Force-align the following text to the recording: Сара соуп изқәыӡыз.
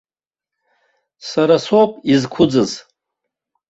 Сара 1.29 1.57
соуп 1.65 1.91
изқәыӡыз. 2.13 2.71